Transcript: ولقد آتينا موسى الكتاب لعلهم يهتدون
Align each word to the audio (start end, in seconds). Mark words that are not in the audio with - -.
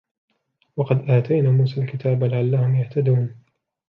ولقد 0.77 1.09
آتينا 1.09 1.51
موسى 1.51 1.81
الكتاب 1.81 2.23
لعلهم 2.23 2.75
يهتدون 2.75 3.35